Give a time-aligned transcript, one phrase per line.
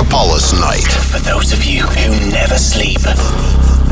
[0.00, 0.86] Megapolis Night.
[1.12, 3.00] For those of you who never sleep.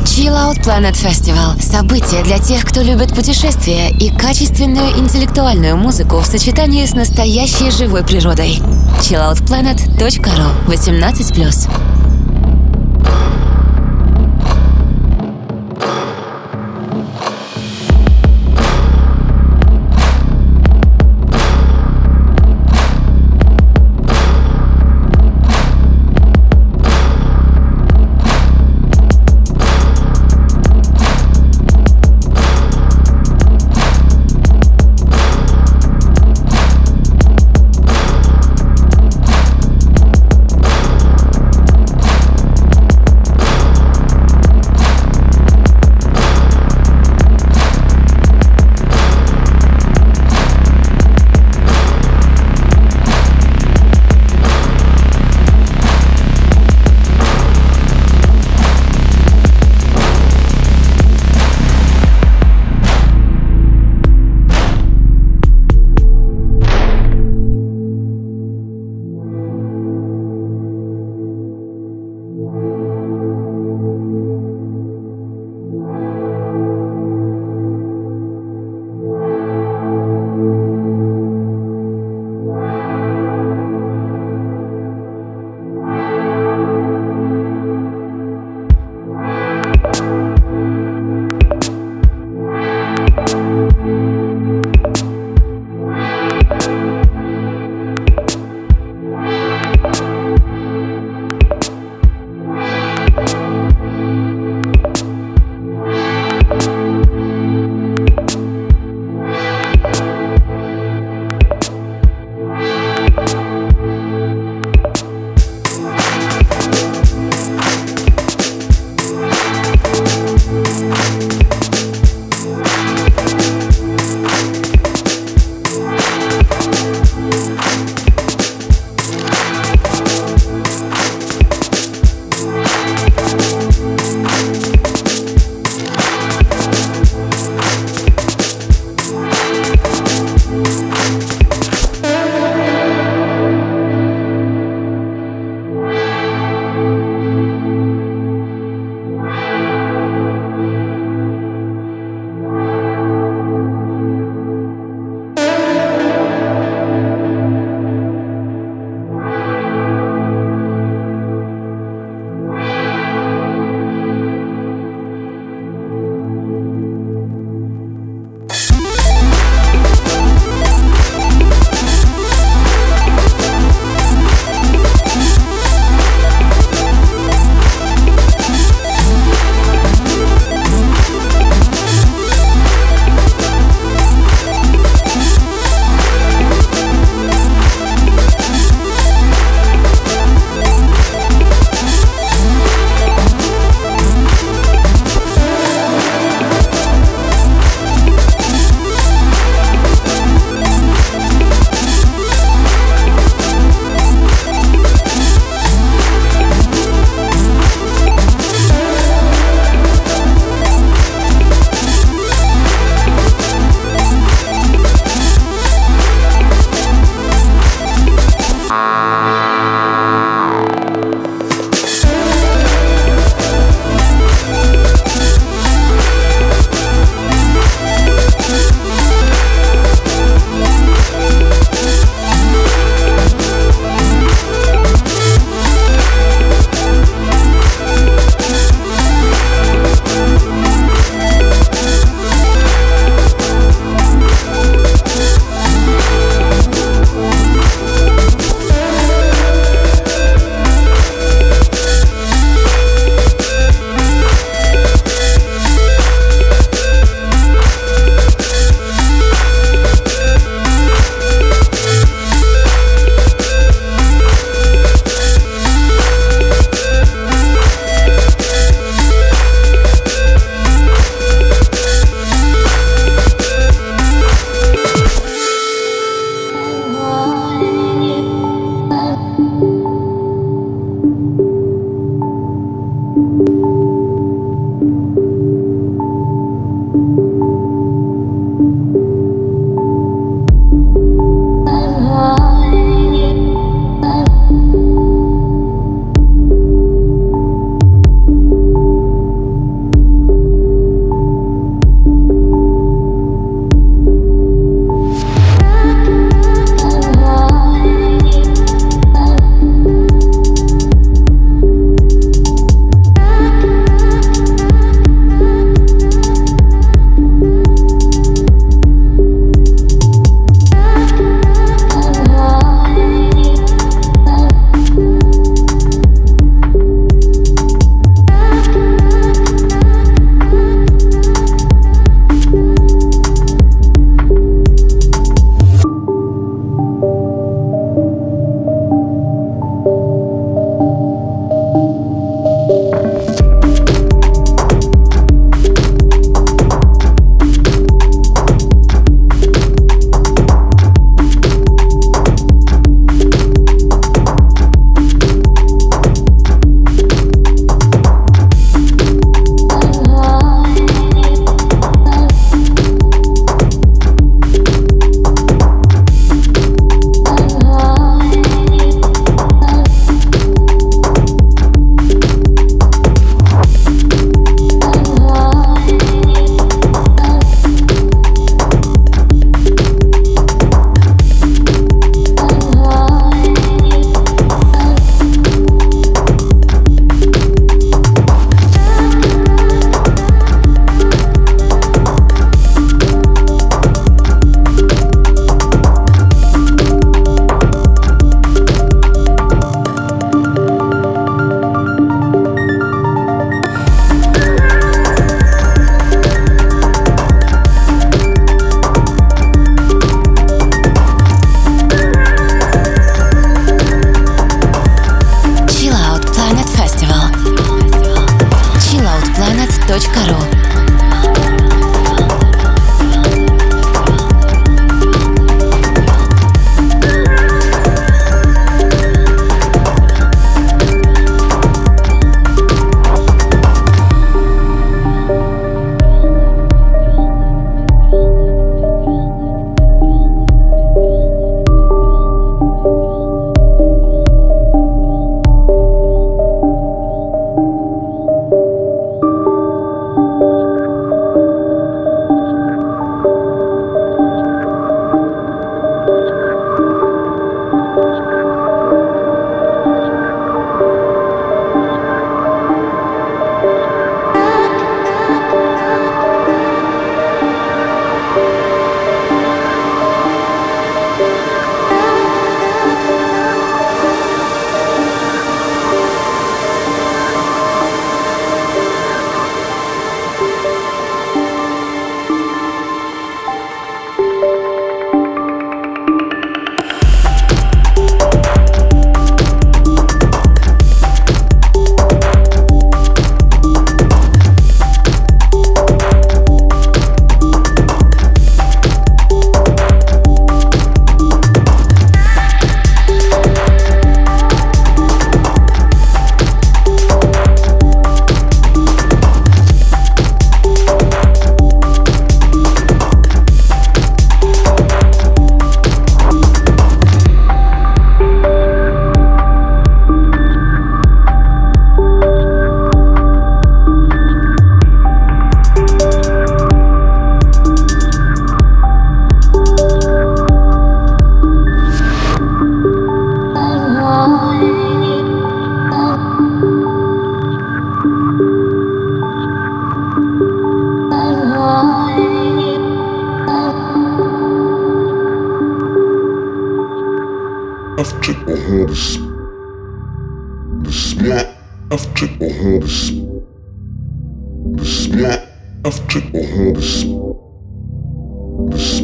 [0.07, 6.25] Chill Out Planet Festival– событие для тех, кто любит путешествия и качественную интеллектуальную музыку в
[6.27, 8.59] сочетании с настоящей живой природой.
[9.01, 11.69] chilloutplanet.ru 18+.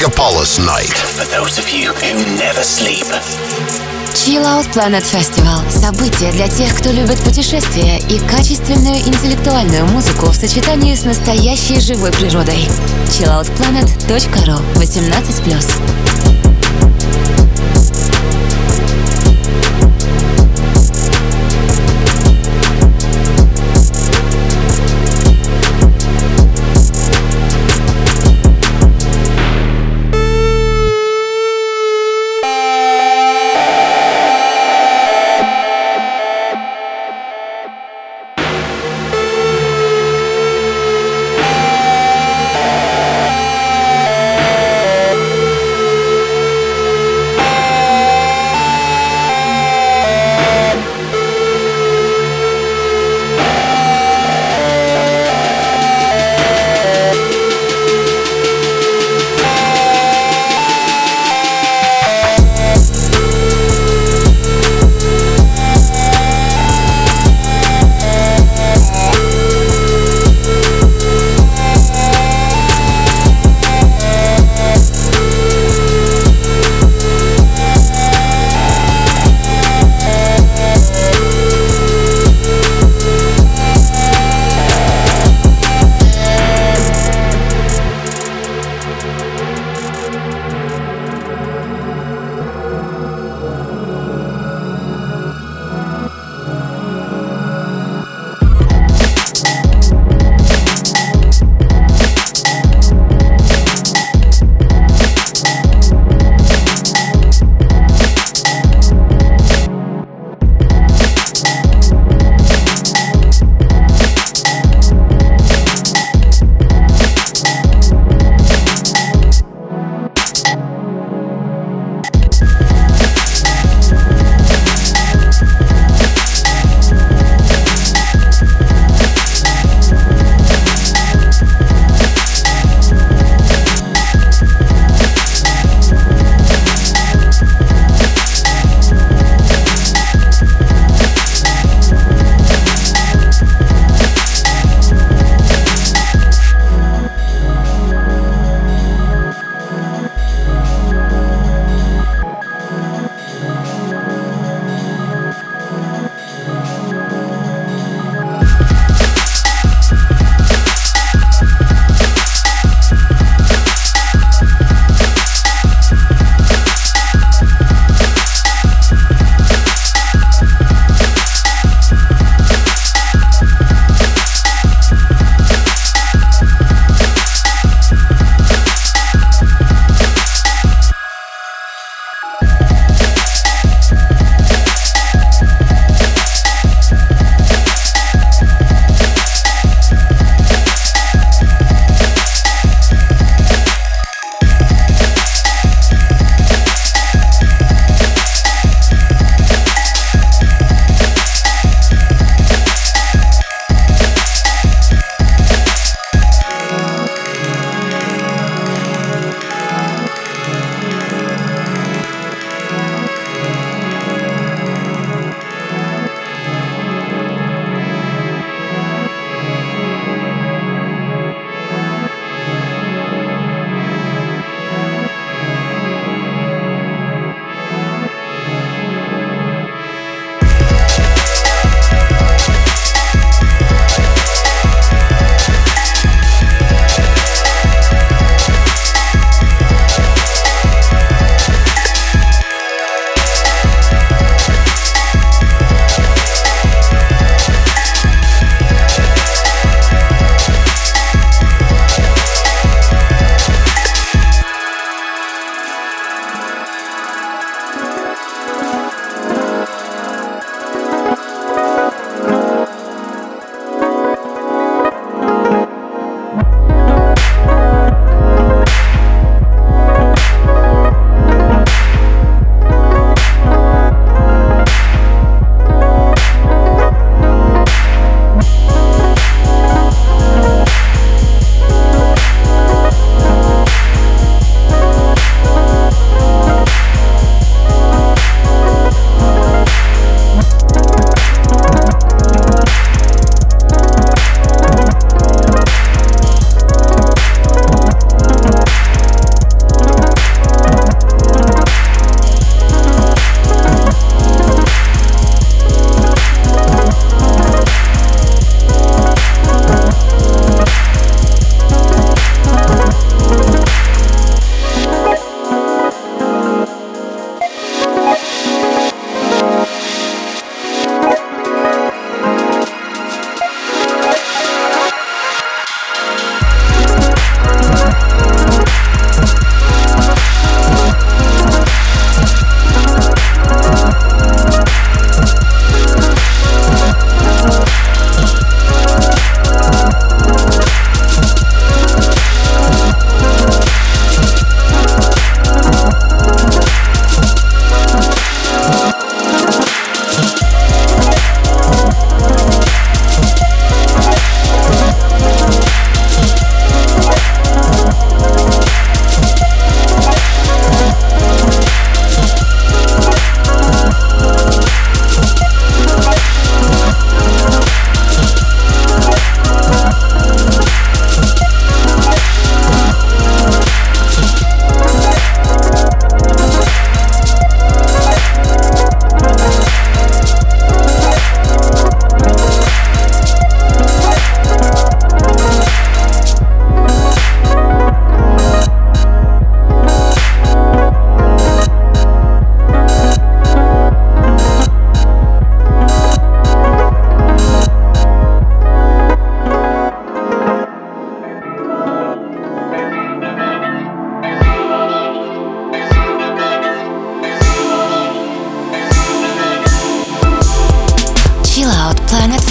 [0.07, 0.91] Megapolis Night.
[1.19, 3.07] For those of you who never sleep.
[4.15, 10.35] Chill Out Planet Festival– событие для тех, кто любит путешествия и качественную интеллектуальную музыку в
[10.37, 12.69] сочетании с настоящей живой природой.
[13.09, 16.36] chilloutplanet.ru 18+.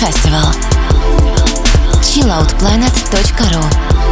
[0.05, 0.51] Festival.
[2.03, 4.04] chilloutplanet.ru